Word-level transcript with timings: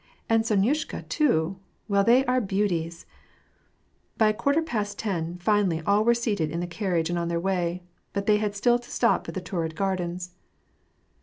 "And 0.31 0.43
Sonyushka 0.43 1.07
too; 1.09 1.59
well, 1.87 2.03
they 2.03 2.25
are 2.25 2.41
beauties!" 2.41 3.05
By 4.17 4.31
quarter 4.33 4.63
past 4.63 4.97
ten, 4.97 5.37
finally, 5.37 5.83
all 5.85 6.03
were 6.03 6.15
seated 6.15 6.49
in 6.49 6.59
the 6.59 6.65
carriage 6.65 7.05
^ 7.07 7.09
and 7.11 7.19
on 7.19 7.27
their 7.27 7.39
way. 7.39 7.83
But 8.11 8.25
they 8.25 8.37
had 8.37 8.55
still 8.55 8.79
to 8.79 8.89
stop 8.89 9.27
at 9.29 9.35
the 9.35 9.41
Taurid 9.41 9.75
Gardens. 9.75 10.31